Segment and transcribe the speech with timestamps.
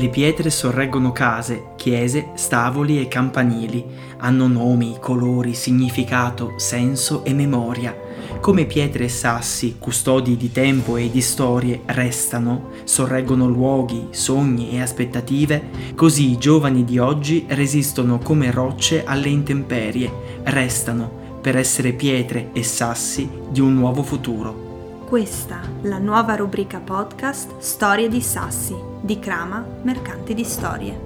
[0.00, 3.84] Le pietre sorreggono case, chiese, stavoli e campanili.
[4.20, 7.94] Hanno nomi, colori, significato, senso e memoria.
[8.40, 14.80] Come pietre e sassi, custodi di tempo e di storie, restano, sorreggono luoghi, sogni e
[14.80, 20.10] aspettative, così i giovani di oggi resistono come rocce alle intemperie,
[20.44, 24.69] restano per essere pietre e sassi di un nuovo futuro.
[25.10, 31.00] Questa, la nuova rubrica podcast Storie di Sassi, di Crama, Mercanti di Storie.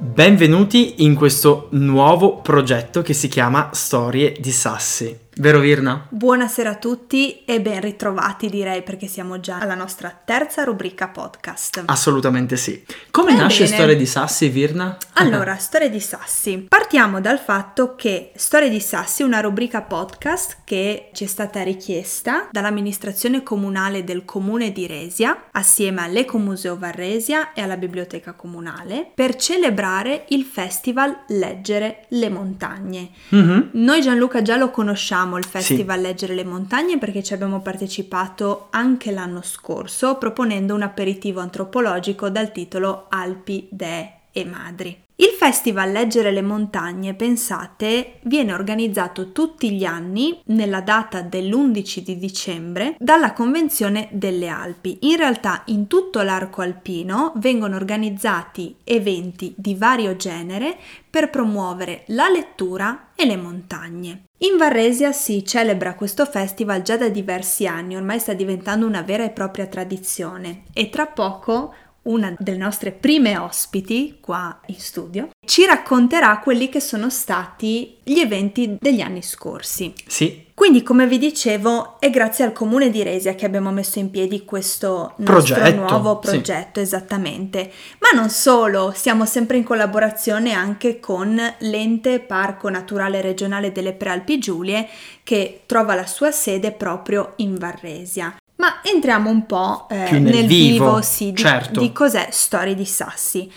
[0.00, 5.25] Benvenuti in questo nuovo progetto che si chiama Storie di Sassi.
[5.38, 6.06] Vero Virna?
[6.08, 11.82] Buonasera a tutti e ben ritrovati direi perché siamo già alla nostra terza rubrica podcast.
[11.84, 12.82] Assolutamente sì.
[13.10, 13.76] Come Va nasce bene.
[13.76, 14.96] Storie di Sassi, Virna?
[15.12, 16.64] Allora, Storie di Sassi.
[16.66, 21.62] Partiamo dal fatto che Storie di Sassi è una rubrica podcast che ci è stata
[21.62, 29.36] richiesta dall'amministrazione comunale del comune di Resia assieme all'Ecomuseo Varresia e alla Biblioteca Comunale per
[29.36, 33.10] celebrare il festival Leggere le montagne.
[33.28, 33.68] Mhm.
[33.72, 39.10] Noi Gianluca già lo conosciamo il Festival Leggere le Montagne perché ci abbiamo partecipato anche
[39.10, 45.05] l'anno scorso proponendo un aperitivo antropologico dal titolo Alpi, Dee e Madri.
[45.46, 52.96] Festival Leggere le Montagne, pensate, viene organizzato tutti gli anni nella data dell'11 di dicembre
[52.98, 54.98] dalla Convenzione delle Alpi.
[55.02, 60.76] In realtà in tutto l'arco alpino vengono organizzati eventi di vario genere
[61.08, 64.24] per promuovere la lettura e le montagne.
[64.40, 69.24] In Varresia si celebra questo festival già da diversi anni, ormai sta diventando una vera
[69.24, 71.72] e propria tradizione e tra poco
[72.06, 78.18] una delle nostre prime ospiti qua in studio ci racconterà quelli che sono stati gli
[78.18, 79.92] eventi degli anni scorsi.
[80.06, 84.10] Sì, Quindi, come vi dicevo, è grazie al comune di Resia che abbiamo messo in
[84.10, 86.30] piedi questo Progetto, nuovo sì.
[86.30, 87.70] progetto, esattamente.
[87.98, 94.38] Ma non solo, siamo sempre in collaborazione anche con l'ente Parco Naturale Regionale delle Prealpi
[94.38, 94.88] Giulie
[95.22, 98.36] che trova la sua sede proprio in Varresia.
[98.56, 101.80] Ma entriamo un po' eh, Più nel vivo, sì, di, certo.
[101.80, 103.50] di cos'è Storie di Sassi.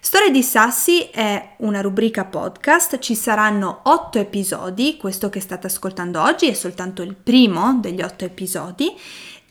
[0.00, 6.22] Storie di Sassi è una rubrica podcast, ci saranno otto episodi, questo che state ascoltando
[6.22, 8.94] oggi è soltanto il primo degli otto episodi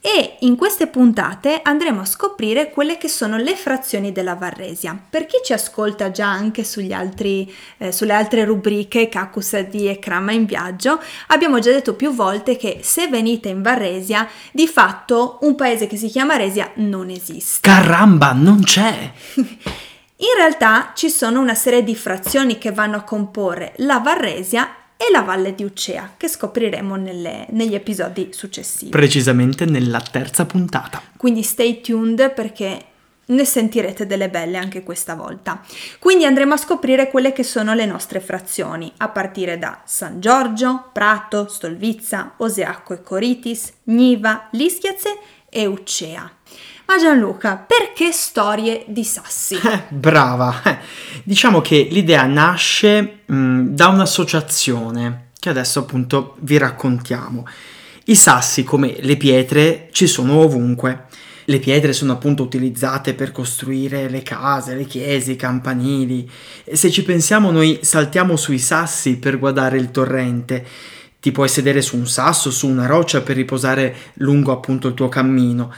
[0.06, 4.96] e in queste puntate andremo a scoprire quelle che sono le frazioni della Varresia.
[5.10, 10.32] Per chi ci ascolta già anche sugli altri, eh, sulle altre rubriche Cacusadi e Crama
[10.32, 15.56] in viaggio, abbiamo già detto più volte che se venite in Varresia, di fatto un
[15.56, 17.68] paese che si chiama Resia non esiste.
[17.68, 19.12] caramba, non c'è!
[20.18, 25.12] In realtà ci sono una serie di frazioni che vanno a comporre la Varresia e
[25.12, 28.92] la Valle di Ucea, che scopriremo nelle- negli episodi successivi.
[28.92, 31.02] Precisamente nella terza puntata.
[31.18, 32.86] Quindi stay tuned perché
[33.28, 35.62] ne sentirete delle belle anche questa volta.
[36.00, 40.90] Quindi andremo a scoprire quelle che sono le nostre frazioni, a partire da San Giorgio,
[40.94, 45.18] Prato, Stolvizza, Oseacco e Coritis, Niva, Lischiaze
[45.50, 46.30] e Ucea.
[46.88, 49.56] Ma Gianluca, perché storie di sassi?
[49.56, 50.62] Eh, brava!
[50.64, 50.78] Eh,
[51.24, 57.46] Diciamo che l'idea nasce mh, da un'associazione che adesso appunto vi raccontiamo.
[58.06, 61.06] I sassi, come le pietre, ci sono ovunque.
[61.46, 66.28] Le pietre sono appunto utilizzate per costruire le case, le chiese, i campanili.
[66.72, 70.66] Se ci pensiamo noi saltiamo sui sassi per guardare il torrente.
[71.20, 75.10] Ti puoi sedere su un sasso, su una roccia per riposare lungo appunto il tuo
[75.10, 75.72] cammino.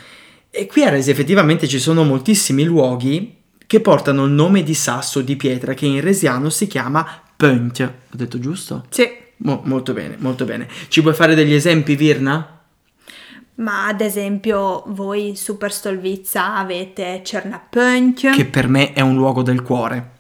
[0.50, 3.36] E qui a Resi effettivamente ci sono moltissimi luoghi
[3.68, 7.82] che portano il nome di sasso di pietra che in resiano si chiama Pönt.
[7.82, 8.86] Ho detto giusto?
[8.90, 9.08] Sì.
[9.40, 10.68] Mo- molto bene, molto bene.
[10.88, 12.62] Ci puoi fare degli esempi, Virna?
[13.56, 19.42] Ma ad esempio voi in Super Stolvizza avete Cernapönch, Che per me è un luogo
[19.44, 20.12] del cuore.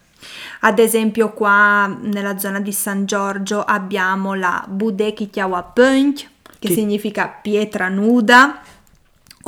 [0.61, 6.27] ad esempio qua nella zona di San Giorgio abbiamo la Budekitjawapönch,
[6.59, 8.59] che Che- significa pietra nuda,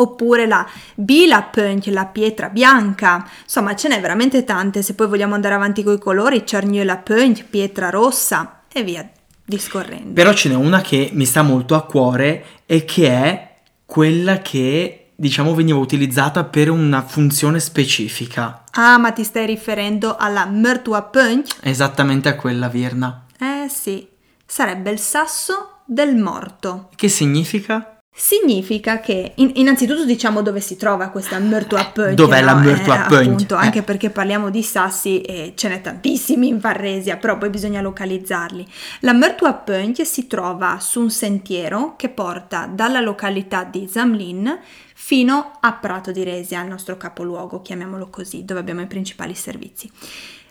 [0.02, 3.28] oppure la Bilapönch, la pietra bianca.
[3.44, 7.90] Insomma, ce n'è veramente tante, se poi vogliamo andare avanti con i colori, Cernjölapönch, pietra
[7.90, 9.10] rossa e via
[9.46, 10.14] discorrendo.
[10.14, 13.56] Però ce n'è una che mi sta molto a cuore e che è
[13.86, 18.64] quella che, diciamo, veniva utilizzata per una funzione specifica.
[18.74, 21.58] Ah, ma ti stai riferendo alla Mörtuapönch?
[21.62, 23.26] Esattamente a quella, Virna.
[23.40, 24.08] Eh sì,
[24.46, 26.90] sarebbe il sasso del morto.
[26.96, 27.99] Che significa?
[28.22, 32.16] Significa che, in, innanzitutto diciamo dove si trova questa Mörtuapönche.
[32.16, 32.46] Dov'è no?
[32.48, 33.14] la Mörtuapönche?
[33.14, 33.60] Eh, appunto, Eh.
[33.60, 38.68] anche perché parliamo di sassi e ce n'è tantissimi in Varresia, però poi bisogna localizzarli.
[39.00, 44.60] La Mörtuapönche si trova su un sentiero che porta dalla località di Zamlin
[44.94, 49.90] fino a Prato di Resia, il nostro capoluogo, chiamiamolo così, dove abbiamo i principali servizi.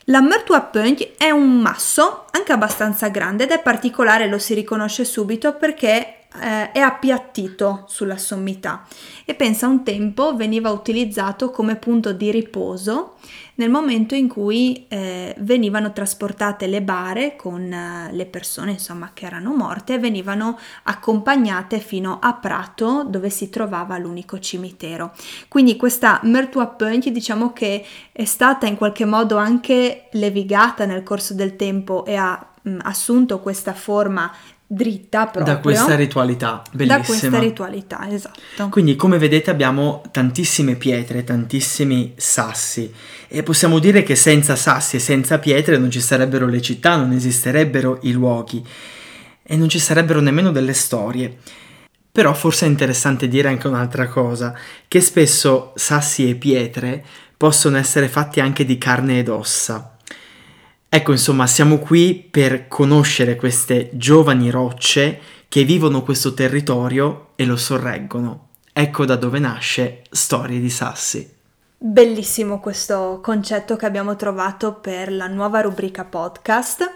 [0.05, 5.53] La Mörtuapönche è un masso anche abbastanza grande ed è particolare, lo si riconosce subito
[5.53, 8.87] perché eh, è appiattito sulla sommità
[9.25, 13.17] e pensa un tempo veniva utilizzato come punto di riposo
[13.59, 19.27] nel momento in cui eh, venivano trasportate le bare con eh, le persone insomma che
[19.27, 25.13] erano morte e venivano accompagnate fino a Prato dove si trovava l'unico cimitero.
[25.49, 31.57] Quindi questa Mörtuapönche diciamo che è stata in qualche modo anche levigata nel corso del
[31.57, 34.31] tempo e ha mh, assunto questa forma
[34.71, 36.99] dritta proprio Da questa ritualità bellissima.
[36.99, 38.69] da questa ritualità, esatto.
[38.69, 42.93] Quindi, come vedete, abbiamo tantissime pietre, tantissimi sassi.
[43.29, 47.13] E possiamo dire che senza sassi e senza pietre non ci sarebbero le città, non
[47.13, 48.63] esisterebbero i luoghi
[49.43, 51.39] e non ci sarebbero nemmeno delle storie.
[52.13, 54.55] Però forse è interessante dire anche un'altra cosa,
[54.87, 57.05] che spesso sassi e pietre
[57.37, 59.97] possono essere fatti anche di carne ed ossa.
[60.91, 67.57] Ecco, insomma, siamo qui per conoscere queste giovani rocce che vivono questo territorio e lo
[67.57, 68.49] sorreggono.
[68.73, 71.37] Ecco da dove nasce Storie di Sassi.
[71.77, 76.91] Bellissimo questo concetto che abbiamo trovato per la nuova rubrica podcast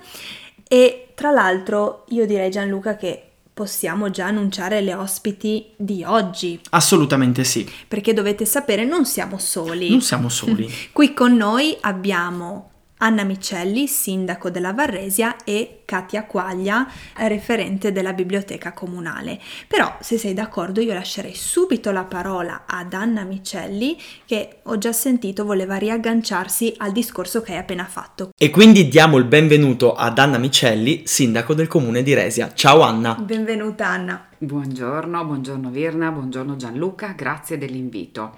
[0.66, 3.22] e tra l'altro io direi Gianluca che
[3.54, 9.90] possiamo già annunciare le ospiti di oggi Assolutamente sì, perché dovete sapere non siamo soli.
[9.90, 10.68] non siamo soli.
[10.90, 12.71] Qui con noi abbiamo
[13.02, 19.40] Anna Micelli, sindaco della Varresia, e Katia Quaglia, referente della biblioteca comunale.
[19.66, 24.92] Però, se sei d'accordo, io lascerei subito la parola ad Anna Micelli, che ho già
[24.92, 28.30] sentito voleva riagganciarsi al discorso che hai appena fatto.
[28.38, 32.52] E quindi diamo il benvenuto ad Anna Micelli, sindaco del comune di Resia.
[32.54, 33.14] Ciao Anna.
[33.14, 34.28] Benvenuta Anna.
[34.38, 38.34] Buongiorno, buongiorno Virna, buongiorno Gianluca, grazie dell'invito.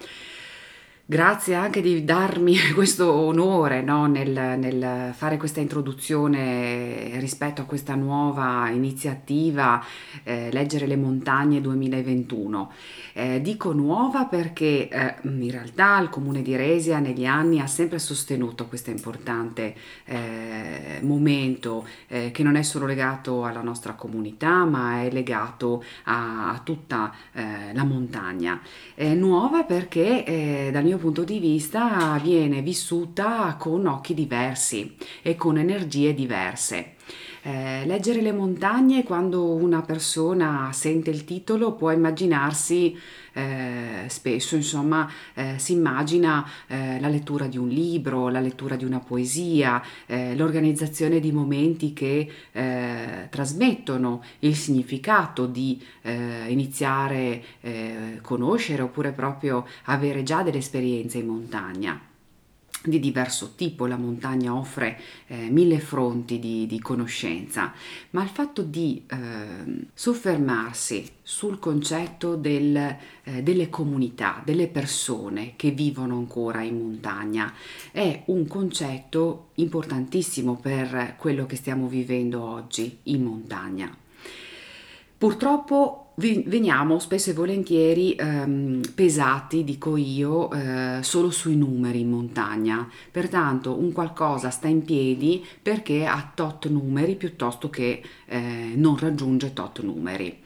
[1.07, 7.95] Grazie anche di darmi questo onore no, nel, nel fare questa introduzione rispetto a questa
[7.95, 9.85] nuova iniziativa
[10.23, 12.73] eh, Leggere le montagne 2021.
[13.13, 17.99] Eh, dico nuova perché eh, in realtà il comune di Resia negli anni ha sempre
[17.99, 19.75] sostenuto questo importante
[20.07, 26.49] eh, momento eh, che non è solo legato alla nostra comunità ma è legato a,
[26.49, 28.59] a tutta eh, la montagna.
[28.95, 35.59] È nuova perché dal mio punto di vista viene vissuta con occhi diversi e con
[35.59, 36.95] energie diverse.
[37.47, 42.99] Eh, leggere le montagne quando una persona sente il titolo può immaginarsi
[43.35, 48.87] eh, spesso insomma eh, si immagina eh, la lettura di un libro, la lettura di
[48.87, 58.83] una poesia, eh, l'organizzazione di momenti che eh, trasmettono il significato di iniziare a conoscere
[58.83, 62.13] oppure proprio avere già delle esperienze in montagna
[62.85, 67.73] di diverso tipo, la montagna offre eh, mille fronti di, di, conoscenza,
[68.11, 72.77] ma il fatto di eh, soffermarsi sul concetto del,
[73.25, 77.53] eh, delle comunità, delle persone che vivono ancora in montagna,
[77.91, 83.97] è un concetto importantissimo per quello che stiamo vivendo oggi in montagna.
[85.17, 92.89] Purtroppo veniamo spesso e volentieri ehm, pesati, dico io, eh, solo sui numeri in montagna.
[93.11, 99.53] Pertanto un qualcosa sta in piedi perché ha tot numeri piuttosto che eh, non raggiunge
[99.53, 100.43] tot numeri.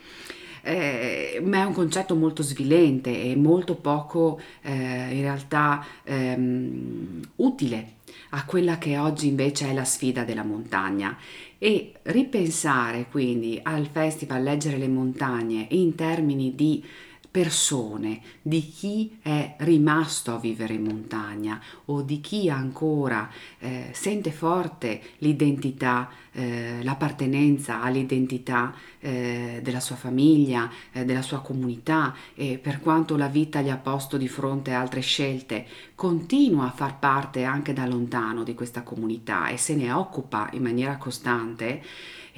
[0.63, 7.93] Eh, ma è un concetto molto svilente e molto poco eh, in realtà ehm, utile
[8.31, 11.17] a quella che oggi invece è la sfida della montagna
[11.59, 16.85] e ripensare quindi al festival Leggere le montagne in termini di
[17.31, 24.33] persone, di chi è rimasto a vivere in montagna o di chi ancora eh, sente
[24.33, 32.81] forte l'identità, eh, l'appartenenza all'identità eh, della sua famiglia, eh, della sua comunità e per
[32.81, 37.73] quanto la vita gli ha posto di fronte altre scelte, continua a far parte anche
[37.73, 41.83] da lontano di questa comunità e se ne occupa in maniera costante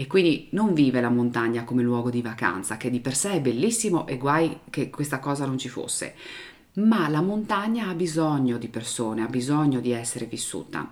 [0.01, 3.41] e quindi non vive la montagna come luogo di vacanza, che di per sé è
[3.43, 6.15] bellissimo e guai che questa cosa non ci fosse,
[6.77, 10.91] ma la montagna ha bisogno di persone, ha bisogno di essere vissuta.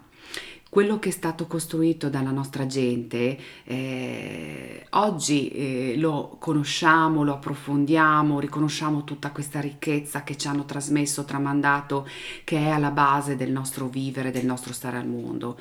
[0.69, 8.39] quello che è stato costruito dalla nostra gente, eh, oggi eh, lo conosciamo, lo approfondiamo,
[8.39, 12.07] riconosciamo tutta questa ricchezza che ci hanno trasmesso, tramandato,
[12.45, 15.59] che è alla base del nostro vivere, del nostro stare al mondo.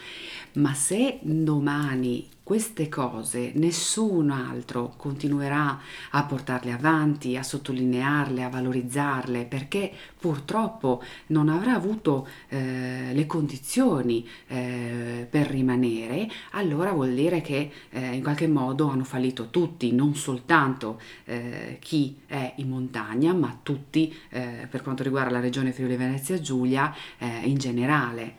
[0.56, 9.44] Ma se domani queste cose nessun altro continuerà a portarle avanti, a sottolinearle, a valorizzarle,
[9.44, 17.70] perché purtroppo non avrà avuto eh, le condizioni eh, per rimanere, allora vuol dire che
[17.90, 23.60] eh, in qualche modo hanno fallito tutti, non soltanto eh, chi è in montagna, ma
[23.62, 28.36] tutti eh, per quanto riguarda la regione Friuli Venezia Giulia eh, in generale.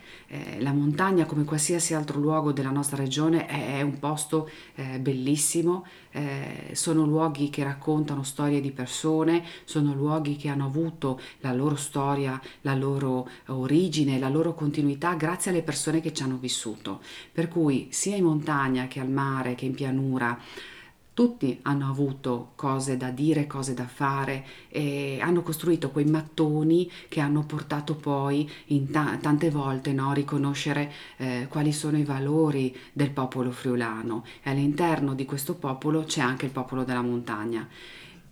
[0.58, 5.84] la montagna, come qualsiasi altro luogo della nostra regione, è, è un posto eh, bellissimo,
[6.10, 11.76] eh, sono luoghi che raccontano storie di persone, sono luoghi che hanno avuto la loro
[11.76, 17.00] storia, la loro origine, la loro continuità grazie alle persone che ci hanno vissuto.
[17.32, 20.38] Per cui sia in montagna che al mare che in pianura,
[21.18, 27.18] tutti hanno avuto cose da dire, cose da fare e hanno costruito quei mattoni che
[27.18, 28.48] hanno portato poi
[28.88, 34.50] ta- tante volte no, a riconoscere eh, quali sono i valori del popolo friulano e
[34.50, 37.66] all'interno di questo popolo c'è anche il popolo della montagna.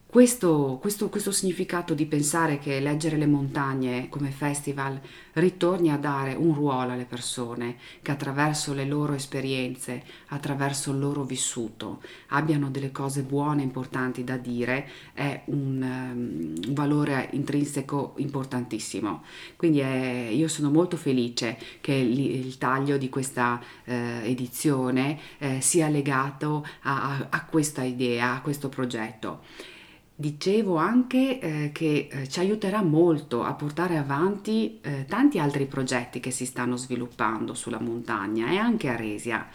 [0.09, 4.99] Questo, questo, questo, significato di pensare che leggere le montagne come festival
[5.33, 11.25] ritorni a dare un ruolo alle persone che attraverso le loro esperienze, attraverso il loro
[11.25, 19.25] vissuto, abbiano delle cose buone, importanti da dire, è un, um, un valore intrinseco importantissimo.
[19.57, 25.61] Quindi è, io sono molto felice che il, il taglio di questa eh, edizione eh,
[25.61, 29.75] sia legato a, a questa idea, a questo progetto.
[30.19, 36.21] Dicevo anche eh, che eh, ci aiuterà molto a portare avanti eh, tanti altri progetti
[36.21, 39.47] che si stanno sviluppando sulla montagna e anche a Resia.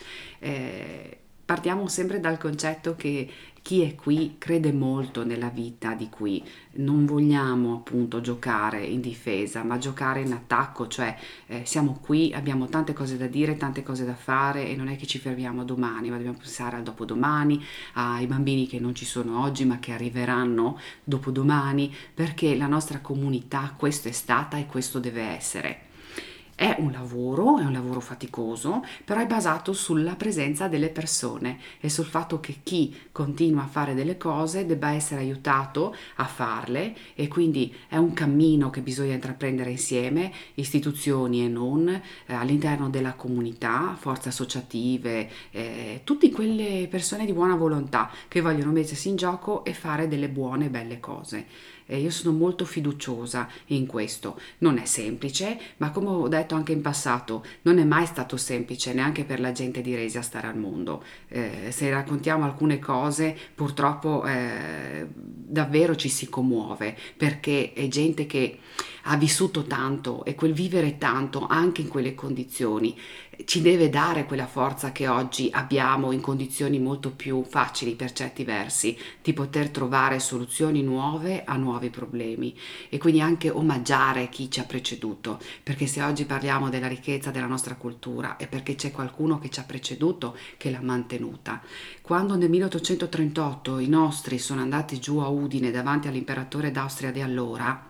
[1.51, 3.29] Partiamo sempre dal concetto che
[3.61, 6.41] chi è qui crede molto nella vita di qui,
[6.75, 11.13] non vogliamo appunto giocare in difesa, ma giocare in attacco, cioè
[11.47, 14.95] eh, siamo qui, abbiamo tante cose da dire, tante cose da fare e non è
[14.95, 17.61] che ci fermiamo domani, ma dobbiamo pensare al dopodomani,
[17.95, 23.73] ai bambini che non ci sono oggi ma che arriveranno dopodomani, perché la nostra comunità
[23.75, 25.89] questo è stata e questo deve essere.
[26.61, 31.89] È un lavoro, è un lavoro faticoso, però è basato sulla presenza delle persone e
[31.89, 37.27] sul fatto che chi continua a fare delle cose debba essere aiutato a farle e
[37.27, 42.01] quindi è un cammino che bisogna intraprendere insieme, istituzioni e non, eh,
[42.31, 49.09] all'interno della comunità, forze associative, eh, tutte quelle persone di buona volontà che vogliono mettersi
[49.09, 51.47] in gioco e fare delle buone, belle cose
[51.91, 54.39] e io sono molto fiduciosa in questo.
[54.59, 58.93] Non è semplice, ma come ho detto anche in passato, non è mai stato semplice
[58.93, 61.03] neanche per la gente di Resia stare al mondo.
[61.27, 68.59] Eh, se raccontiamo alcune cose, purtroppo eh, davvero ci si commuove perché è gente che
[69.03, 72.95] ha vissuto tanto e quel vivere tanto anche in quelle condizioni
[73.45, 78.43] ci deve dare quella forza che oggi abbiamo in condizioni molto più facili per certi
[78.43, 82.55] versi di poter trovare soluzioni nuove a nuovi problemi
[82.89, 85.39] e quindi anche omaggiare chi ci ha preceduto.
[85.63, 89.59] Perché se oggi parliamo della ricchezza della nostra cultura è perché c'è qualcuno che ci
[89.59, 91.61] ha preceduto che l'ha mantenuta.
[92.01, 97.89] Quando nel 1838 i nostri sono andati giù a Udine davanti all'imperatore d'Austria di allora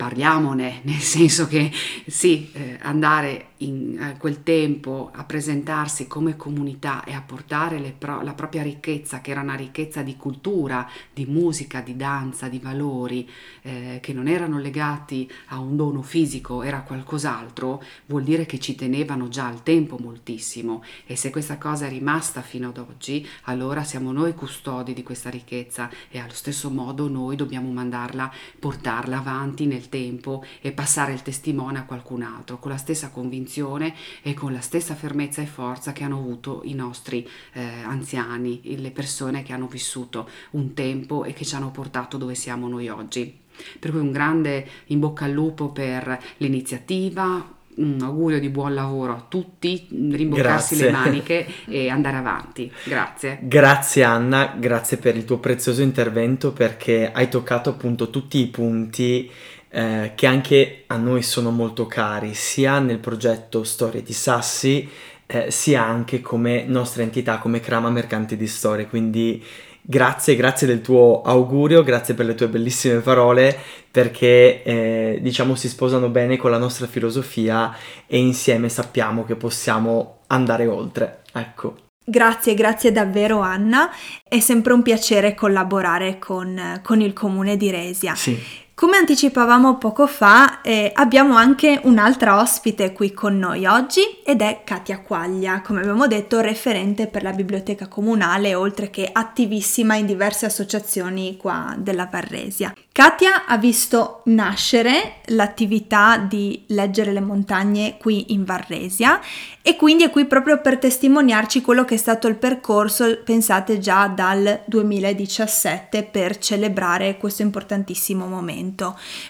[0.00, 1.70] parliamone, nel senso che
[2.06, 8.32] sì, eh, andare in quel tempo a presentarsi come comunità e a portare pro- la
[8.32, 13.28] propria ricchezza, che era una ricchezza di cultura, di musica, di danza, di valori,
[13.60, 18.74] eh, che non erano legati a un dono fisico, era qualcos'altro, vuol dire che ci
[18.74, 20.82] tenevano già al tempo moltissimo.
[21.04, 25.28] E se questa cosa è rimasta fino ad oggi, allora siamo noi custodi di questa
[25.28, 31.20] ricchezza e allo stesso modo noi dobbiamo mandarla, portarla avanti nel tempo e passare il
[31.20, 35.92] testimone a qualcun altro con la stessa convinzione e con la stessa fermezza e forza
[35.92, 41.34] che hanno avuto i nostri eh, anziani, le persone che hanno vissuto un tempo e
[41.34, 43.38] che ci hanno portato dove siamo noi oggi.
[43.78, 49.12] Per cui un grande in bocca al lupo per l'iniziativa, un augurio di buon lavoro
[49.12, 50.84] a tutti, rimboccarsi grazie.
[50.84, 52.70] le maniche e andare avanti.
[52.84, 53.38] Grazie.
[53.42, 59.30] Grazie Anna, grazie per il tuo prezioso intervento perché hai toccato appunto tutti i punti
[59.70, 64.88] eh, che anche a noi sono molto cari, sia nel progetto Storie di Sassi,
[65.26, 68.86] eh, sia anche come nostra entità, come Crama Mercanti di Storie.
[68.86, 69.42] Quindi
[69.82, 73.58] Grazie, grazie del tuo augurio, grazie per le tue bellissime parole,
[73.90, 77.74] perché eh, diciamo si sposano bene con la nostra filosofia
[78.06, 81.22] e insieme sappiamo che possiamo andare oltre.
[81.32, 81.76] Ecco.
[82.04, 83.90] Grazie, grazie davvero Anna,
[84.22, 88.14] è sempre un piacere collaborare con, con il comune di Resia.
[88.14, 88.38] Sì.
[88.80, 94.62] Come anticipavamo poco fa, eh, abbiamo anche un'altra ospite qui con noi oggi ed è
[94.64, 100.46] Katia Quaglia, come abbiamo detto referente per la biblioteca comunale oltre che attivissima in diverse
[100.46, 102.72] associazioni qua della Varresia.
[102.90, 109.20] Katia ha visto nascere l'attività di leggere le montagne qui in Varresia
[109.60, 114.06] e quindi è qui proprio per testimoniarci quello che è stato il percorso, pensate già
[114.06, 118.68] dal 2017 per celebrare questo importantissimo momento.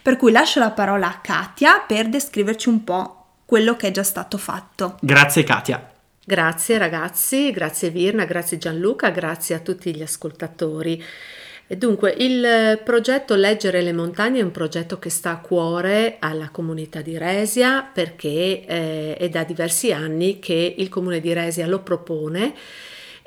[0.03, 4.03] Per cui lascio la parola a Katia per descriverci un po' quello che è già
[4.03, 4.97] stato fatto.
[5.01, 5.91] Grazie Katia.
[6.25, 11.03] Grazie ragazzi, grazie Virna, grazie Gianluca, grazie a tutti gli ascoltatori.
[11.67, 17.01] Dunque, il progetto Leggere le montagne è un progetto che sta a cuore alla comunità
[17.01, 22.55] di Resia perché eh, è da diversi anni che il comune di Resia lo propone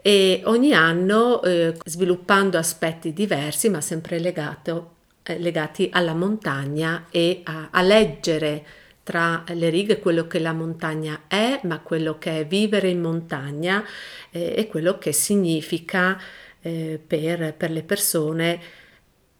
[0.01, 4.92] e ogni anno eh, sviluppando aspetti diversi ma sempre legato,
[5.23, 8.63] eh, legati alla montagna e a, a leggere
[9.03, 13.83] tra le righe quello che la montagna è, ma quello che è vivere in montagna
[14.31, 16.17] eh, e quello che significa
[16.61, 18.61] eh, per, per, le persone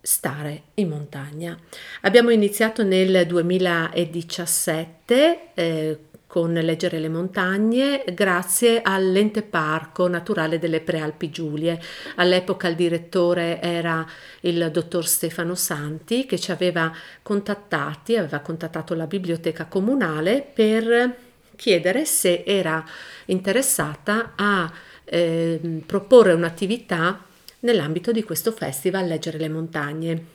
[0.02, 1.58] stare in montagna.
[2.02, 6.00] Abbiamo iniziato nel 2017 eh,
[6.34, 11.80] con Leggere le montagne grazie all'ente parco naturale delle Prealpi Giulie.
[12.16, 14.04] All'epoca il direttore era
[14.40, 21.16] il dottor Stefano Santi che ci aveva contattati, aveva contattato la biblioteca comunale per
[21.56, 22.84] chiedere se era
[23.26, 24.74] interessata a
[25.06, 27.24] eh, proporre un'attività
[27.60, 30.33] nell'ambito di questo festival Leggere le montagne.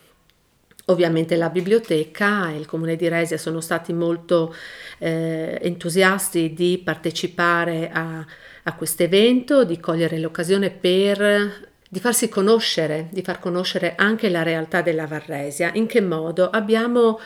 [0.90, 4.54] Ovviamente la biblioteca e il comune di Resia sono stati molto
[4.98, 8.24] eh, entusiasti di partecipare a,
[8.62, 14.42] a questo evento, di cogliere l'occasione per di farsi conoscere, di far conoscere anche la
[14.42, 15.72] realtà della Varresia.
[15.74, 16.48] In che modo?
[16.48, 17.18] Abbiamo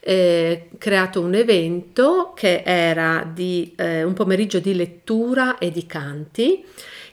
[0.00, 6.64] eh, creato un evento che era di eh, un pomeriggio di lettura e di canti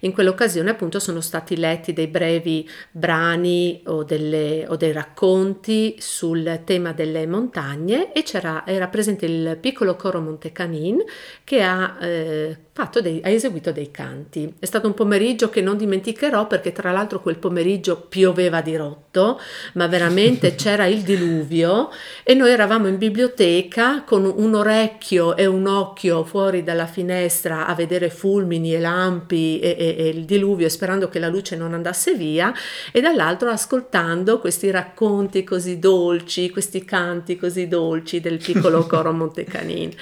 [0.02, 6.62] in quell'occasione appunto sono stati letti dei brevi brani o, delle, o dei racconti sul
[6.64, 11.04] tema delle montagne e c'era, era presente il piccolo coro Montecanin
[11.44, 12.58] che ha eh,
[13.02, 14.52] dei, ha eseguito dei canti.
[14.58, 19.40] È stato un pomeriggio che non dimenticherò perché tra l'altro quel pomeriggio pioveva di rotto,
[19.74, 21.90] ma veramente c'era il diluvio
[22.24, 27.76] e noi eravamo in biblioteca con un orecchio e un occhio fuori dalla finestra a
[27.76, 32.16] vedere fulmini e lampi e, e, e il diluvio sperando che la luce non andasse
[32.16, 32.54] via
[32.92, 39.94] e dall'altro ascoltando questi racconti così dolci, questi canti così dolci del piccolo coro Montecanin.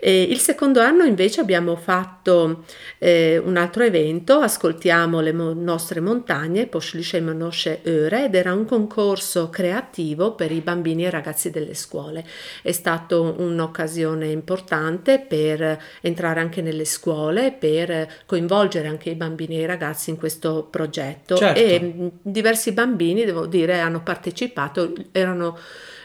[0.00, 2.64] E il secondo anno invece abbiamo fatto
[2.98, 8.64] eh, un altro evento, Ascoltiamo le mo- nostre montagne, Poschliche Monosce Öre, ed era un
[8.64, 12.24] concorso creativo per i bambini e ragazzi delle scuole.
[12.62, 19.60] È stata un'occasione importante per entrare anche nelle scuole, per coinvolgere anche i bambini e
[19.60, 21.36] i ragazzi in questo progetto.
[21.36, 21.60] Certo.
[21.60, 25.58] E diversi bambini, devo dire, hanno partecipato, erano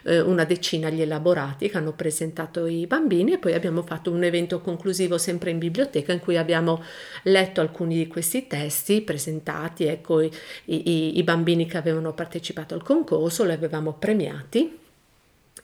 [0.05, 4.23] eh, una decina gli elaborati che hanno presentato i bambini e poi abbiamo fatto un
[4.23, 6.81] evento conclusivo sempre in biblioteca in cui abbiamo
[7.23, 10.31] letto alcuni di questi testi presentati, ecco i,
[10.65, 14.83] i, i bambini che avevano partecipato al concorso, li avevamo premiati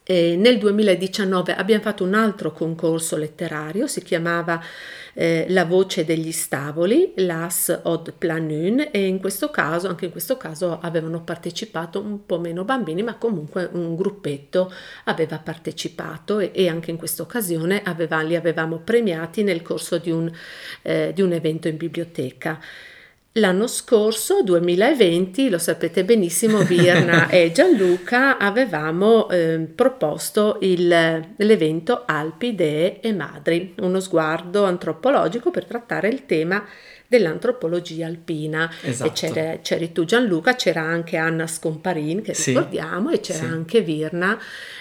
[0.03, 4.59] e nel 2019 abbiamo fatto un altro concorso letterario, si chiamava
[5.13, 10.37] eh, La voce degli stavoli, Las Od Planun, e in questo caso, anche in questo
[10.37, 16.67] caso, avevano partecipato un po' meno bambini, ma comunque un gruppetto aveva partecipato e, e
[16.67, 20.31] anche in questa occasione aveva, li avevamo premiati nel corso di un,
[20.81, 22.59] eh, di un evento in biblioteca.
[23.35, 30.89] L'anno scorso, 2020, lo sapete benissimo, Virna e Gianluca avevamo eh, proposto il,
[31.37, 36.67] l'evento Alpi, Dee e Madri, uno sguardo antropologico per trattare il tema
[37.07, 38.69] dell'antropologia alpina.
[38.81, 39.11] Esatto.
[39.13, 42.49] C'era, c'eri tu Gianluca, c'era anche Anna Scomparin che sì.
[42.49, 43.45] ricordiamo e c'era sì.
[43.45, 44.37] anche Virna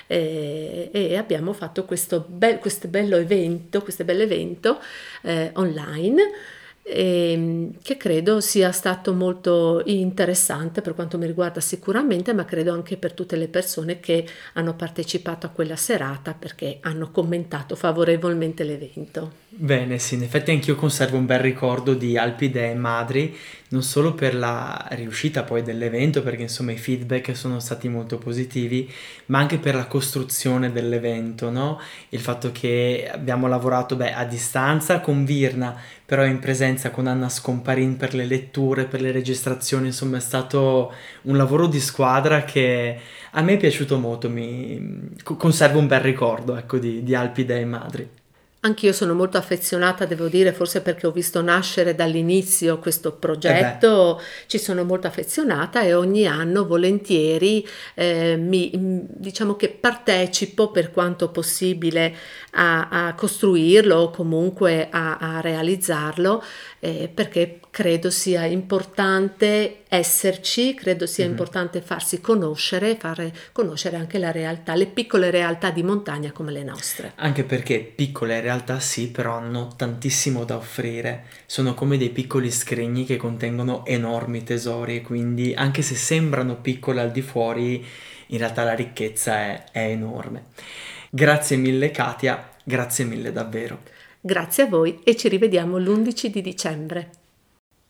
[0.08, 4.80] eh, e abbiamo fatto questo, be- questo bello evento, questo bell'evento
[5.22, 6.58] eh, online
[6.92, 12.96] Ehm, che credo sia stato molto interessante per quanto mi riguarda sicuramente, ma credo anche
[12.96, 19.33] per tutte le persone che hanno partecipato a quella serata perché hanno commentato favorevolmente l'evento.
[19.48, 23.37] Bene, sì, in effetti anch'io conservo un bel ricordo di Alpide e Madri
[23.70, 28.90] non solo per la riuscita poi dell'evento, perché insomma i feedback sono stati molto positivi,
[29.26, 31.80] ma anche per la costruzione dell'evento, no?
[32.09, 37.28] Il fatto che abbiamo lavorato beh, a distanza con Virna, però in presenza con Anna
[37.28, 42.98] Scomparin per le letture, per le registrazioni, insomma è stato un lavoro di squadra che
[43.33, 47.64] a me è piaciuto molto, mi conservo un bel ricordo ecco, di, di Alpi Dei
[47.64, 48.19] Madri.
[48.62, 54.23] Anch'io sono molto affezionata, devo dire, forse perché ho visto nascere dall'inizio questo progetto, eh
[54.46, 61.31] ci sono molto affezionata e ogni anno volentieri eh, mi, diciamo che partecipo per quanto
[61.31, 62.14] possibile
[62.53, 66.42] a, a costruirlo o comunque a, a realizzarlo
[66.80, 71.32] eh, perché credo sia importante esserci, credo sia mm-hmm.
[71.32, 76.64] importante farsi conoscere, fare conoscere anche la realtà, le piccole realtà di montagna come le
[76.64, 77.12] nostre.
[77.16, 83.04] Anche perché piccole realtà sì, però hanno tantissimo da offrire, sono come dei piccoli scrigni
[83.04, 87.84] che contengono enormi tesori, quindi anche se sembrano piccole al di fuori,
[88.28, 90.44] in realtà la ricchezza è, è enorme.
[91.10, 93.98] Grazie mille Katia, grazie mille davvero.
[94.20, 97.11] Grazie a voi e ci rivediamo l'11 di dicembre.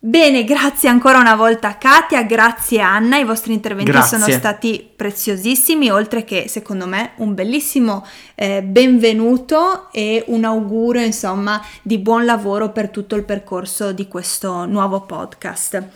[0.02, 4.16] Bene, grazie ancora una volta a Katia, grazie Anna, i vostri interventi grazie.
[4.16, 11.62] sono stati preziosissimi, oltre che secondo me un bellissimo eh, benvenuto e un augurio insomma
[11.82, 15.88] di buon lavoro per tutto il percorso di questo nuovo podcast.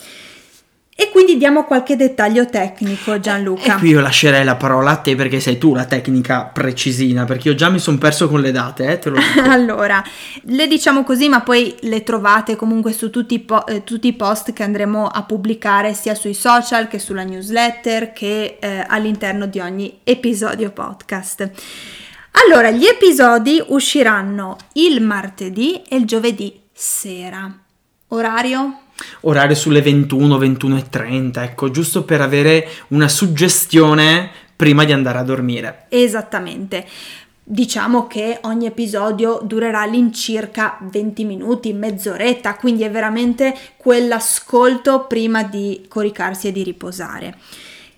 [0.96, 3.74] E quindi diamo qualche dettaglio tecnico, Gianluca.
[3.74, 7.48] E qui io lascerei la parola a te perché sei tu la tecnica precisina, perché
[7.48, 9.42] io già mi sono perso con le date, eh, te lo dico.
[9.50, 10.00] allora,
[10.42, 14.12] le diciamo così, ma poi le trovate comunque su tutti i, po- eh, tutti i,
[14.12, 19.59] post che andremo a pubblicare sia sui social che sulla newsletter che eh, all'interno di
[19.59, 21.50] ogni episodio podcast.
[22.46, 27.52] Allora, gli episodi usciranno il martedì e il giovedì sera.
[28.09, 28.78] Orario?
[29.20, 35.18] Orario sulle 21, 21 e 30, ecco, giusto per avere una suggestione prima di andare
[35.18, 35.87] a dormire.
[35.88, 36.87] Esattamente.
[37.46, 45.85] Diciamo che ogni episodio durerà all'incirca 20 minuti, mezz'oretta, quindi è veramente quell'ascolto prima di
[45.87, 47.37] coricarsi e di riposare.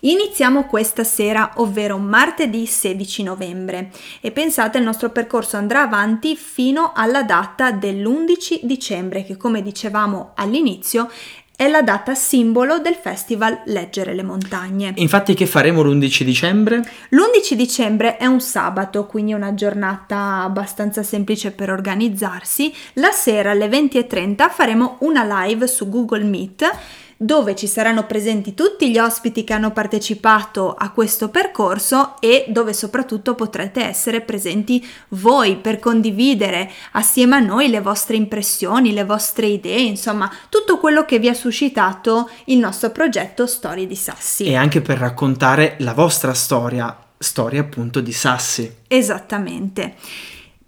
[0.00, 6.92] Iniziamo questa sera, ovvero martedì 16 novembre e pensate il nostro percorso andrà avanti fino
[6.94, 11.08] alla data dell'11 dicembre che come dicevamo all'inizio
[11.56, 14.92] è la data simbolo del festival Leggere le montagne.
[14.96, 16.82] Infatti che faremo l'11 dicembre?
[17.08, 22.72] L'11 dicembre è un sabato, quindi una giornata abbastanza semplice per organizzarsi.
[22.94, 26.70] La sera alle 20.30 faremo una live su Google Meet
[27.16, 32.72] dove ci saranno presenti tutti gli ospiti che hanno partecipato a questo percorso e dove
[32.72, 39.46] soprattutto potrete essere presenti voi per condividere assieme a noi le vostre impressioni, le vostre
[39.46, 44.44] idee, insomma tutto quello che vi ha suscitato il nostro progetto Storie di Sassi.
[44.44, 48.70] E anche per raccontare la vostra storia, storia appunto di Sassi.
[48.88, 49.94] Esattamente.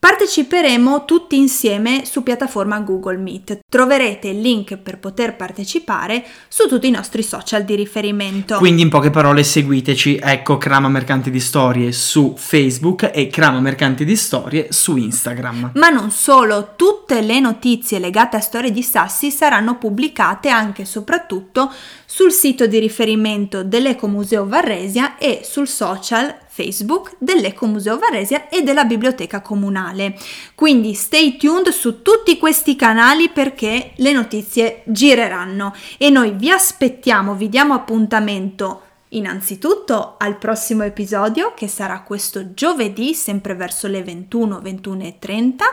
[0.01, 3.59] Parteciperemo tutti insieme su piattaforma Google Meet.
[3.69, 8.59] Troverete il link per poter partecipare su tutti i nostri social di riferimento.
[8.59, 14.05] Quindi in poche parole seguiteci, ecco Crama Mercanti di Storie su Facebook e Crama Mercanti
[14.05, 15.73] di Storie su Instagram.
[15.75, 20.87] Ma non solo, tutte le notizie legate a Storie di Sassi saranno pubblicate anche e
[20.87, 21.73] soprattutto
[22.07, 29.41] sul sito di riferimento dell'Ecomuseo Varresia e sul social Facebook dell'Ecomuseo Varresia e della Biblioteca
[29.41, 30.19] Comunale.
[30.57, 37.37] Quindi stay tuned su tutti questi canali perché le notizie gireranno e noi vi aspettiamo,
[37.37, 44.61] vi diamo appuntamento innanzitutto al prossimo episodio che sarà questo giovedì sempre verso le 21,
[44.61, 45.65] 21 e 30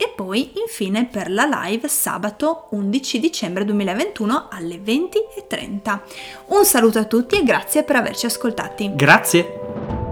[0.00, 5.98] e poi infine per la live sabato 11 dicembre 2021 alle 20.30.
[6.48, 8.92] Un saluto a tutti e grazie per averci ascoltati.
[8.94, 10.07] Grazie.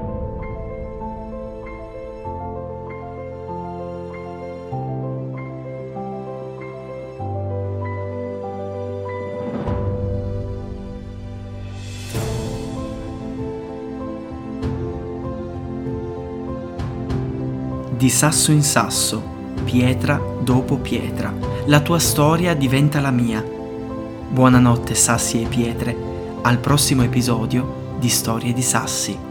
[18.07, 19.21] Di sasso in sasso,
[19.65, 23.43] pietra dopo pietra, la tua storia diventa la mia.
[23.43, 25.97] Buonanotte sassi e pietre,
[26.43, 29.26] al prossimo episodio di Storie di Sassi.